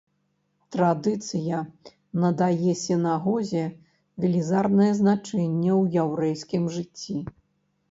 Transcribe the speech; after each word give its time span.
Традыцыя 0.75 1.59
надае 2.23 2.71
сінагозе 2.85 3.63
велізарнае 4.25 4.91
значэнне 5.03 5.71
ў 5.81 5.83
яўрэйскім 6.07 6.63
жыцці. 6.79 7.17